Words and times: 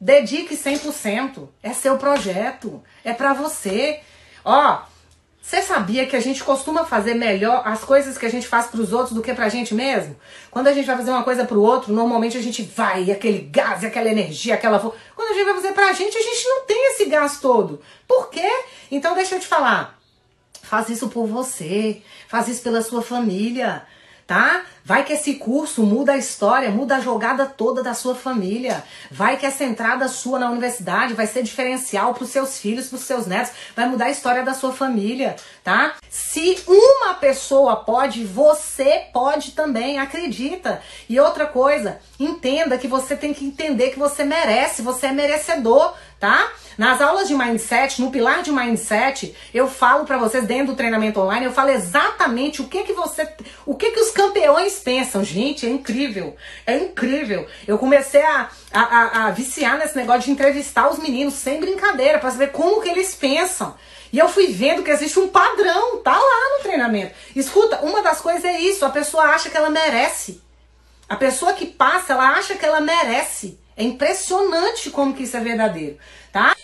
Dedique 0.00 0.56
100%. 0.56 1.48
É 1.62 1.72
seu 1.72 1.96
projeto. 1.96 2.82
É 3.04 3.12
para 3.12 3.32
você. 3.32 4.00
Ó, 4.44 4.82
você 5.40 5.62
sabia 5.62 6.06
que 6.06 6.16
a 6.16 6.20
gente 6.20 6.42
costuma 6.42 6.84
fazer 6.84 7.14
melhor 7.14 7.62
as 7.64 7.84
coisas 7.84 8.18
que 8.18 8.26
a 8.26 8.30
gente 8.30 8.46
faz 8.46 8.66
para 8.66 8.80
os 8.80 8.92
outros 8.92 9.14
do 9.14 9.22
que 9.22 9.32
pra 9.32 9.48
gente 9.48 9.74
mesmo? 9.74 10.16
Quando 10.50 10.66
a 10.66 10.72
gente 10.72 10.86
vai 10.86 10.96
fazer 10.96 11.10
uma 11.10 11.22
coisa 11.22 11.44
pro 11.44 11.62
outro, 11.62 11.92
normalmente 11.92 12.36
a 12.36 12.42
gente 12.42 12.62
vai, 12.62 13.10
aquele 13.10 13.40
gás, 13.40 13.84
aquela 13.84 14.08
energia, 14.08 14.54
aquela. 14.54 14.78
Quando 14.78 15.30
a 15.30 15.34
gente 15.34 15.44
vai 15.44 15.54
fazer 15.54 15.72
pra 15.72 15.92
gente, 15.92 16.18
a 16.18 16.22
gente 16.22 16.48
não 16.48 16.66
tem 16.66 16.90
esse 16.90 17.06
gás 17.06 17.40
todo. 17.40 17.80
Por 18.08 18.28
quê? 18.28 18.50
Então 18.90 19.14
deixa 19.14 19.36
eu 19.36 19.40
te 19.40 19.46
falar. 19.46 19.98
Faz 20.62 20.88
isso 20.88 21.08
por 21.08 21.26
você, 21.26 22.02
faz 22.28 22.48
isso 22.48 22.62
pela 22.62 22.82
sua 22.82 23.00
família 23.00 23.86
tá? 24.26 24.64
Vai 24.86 25.02
que 25.02 25.14
esse 25.14 25.34
curso 25.34 25.82
muda 25.82 26.12
a 26.12 26.16
história, 26.16 26.70
muda 26.70 26.94
a 26.94 27.00
jogada 27.00 27.44
toda 27.44 27.82
da 27.82 27.92
sua 27.92 28.14
família. 28.14 28.84
Vai 29.10 29.36
que 29.36 29.44
essa 29.44 29.64
entrada 29.64 30.06
sua 30.06 30.38
na 30.38 30.48
universidade 30.48 31.12
vai 31.12 31.26
ser 31.26 31.42
diferencial 31.42 32.14
para 32.14 32.22
os 32.22 32.30
seus 32.30 32.60
filhos, 32.60 32.86
para 32.86 32.94
os 32.94 33.02
seus 33.02 33.26
netos, 33.26 33.50
vai 33.74 33.88
mudar 33.88 34.04
a 34.04 34.10
história 34.10 34.44
da 34.44 34.54
sua 34.54 34.72
família, 34.72 35.34
tá? 35.64 35.96
Se 36.08 36.56
uma 36.68 37.14
pessoa 37.14 37.74
pode, 37.74 38.24
você 38.24 39.06
pode 39.12 39.52
também, 39.52 39.98
acredita. 39.98 40.80
E 41.08 41.18
outra 41.18 41.46
coisa, 41.46 41.98
entenda 42.20 42.78
que 42.78 42.86
você 42.86 43.16
tem 43.16 43.34
que 43.34 43.44
entender 43.44 43.90
que 43.90 43.98
você 43.98 44.22
merece, 44.22 44.82
você 44.82 45.06
é 45.06 45.12
merecedor, 45.12 45.94
tá? 46.20 46.48
Nas 46.78 47.00
aulas 47.00 47.26
de 47.26 47.34
mindset, 47.34 48.00
no 48.02 48.10
pilar 48.10 48.42
de 48.42 48.52
mindset, 48.52 49.34
eu 49.52 49.66
falo 49.66 50.04
para 50.04 50.18
vocês 50.18 50.44
dentro 50.44 50.68
do 50.68 50.76
treinamento 50.76 51.18
online, 51.20 51.46
eu 51.46 51.52
falo 51.52 51.70
exatamente 51.70 52.60
o 52.60 52.68
que 52.68 52.82
que 52.82 52.92
você, 52.92 53.26
o 53.64 53.74
que 53.74 53.90
que 53.90 54.00
os 54.00 54.10
campeões 54.10 54.75
pensam. 54.78 55.24
Gente, 55.24 55.66
é 55.66 55.68
incrível, 55.68 56.36
é 56.66 56.76
incrível. 56.76 57.46
Eu 57.66 57.78
comecei 57.78 58.22
a, 58.22 58.50
a, 58.72 58.80
a, 58.80 59.26
a 59.26 59.30
viciar 59.30 59.78
nesse 59.78 59.96
negócio 59.96 60.22
de 60.22 60.30
entrevistar 60.30 60.88
os 60.88 60.98
meninos 60.98 61.34
sem 61.34 61.60
brincadeira 61.60 62.18
para 62.18 62.30
saber 62.30 62.52
como 62.52 62.80
que 62.80 62.88
eles 62.88 63.14
pensam. 63.14 63.74
E 64.12 64.18
eu 64.18 64.28
fui 64.28 64.46
vendo 64.48 64.82
que 64.82 64.90
existe 64.90 65.18
um 65.18 65.28
padrão, 65.28 65.98
tá 65.98 66.16
lá 66.16 66.56
no 66.56 66.62
treinamento. 66.62 67.14
Escuta, 67.34 67.80
uma 67.82 68.02
das 68.02 68.20
coisas 68.20 68.44
é 68.44 68.60
isso, 68.60 68.84
a 68.84 68.90
pessoa 68.90 69.24
acha 69.24 69.50
que 69.50 69.56
ela 69.56 69.70
merece. 69.70 70.40
A 71.08 71.16
pessoa 71.16 71.52
que 71.52 71.66
passa, 71.66 72.12
ela 72.12 72.30
acha 72.30 72.54
que 72.54 72.64
ela 72.64 72.80
merece. 72.80 73.58
É 73.76 73.84
impressionante 73.84 74.90
como 74.90 75.14
que 75.14 75.24
isso 75.24 75.36
é 75.36 75.40
verdadeiro, 75.40 75.98
tá? 76.32 76.56